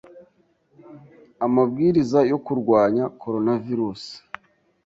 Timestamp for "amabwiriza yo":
1.45-2.37